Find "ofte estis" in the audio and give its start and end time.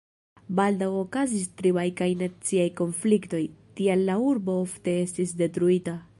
4.67-5.37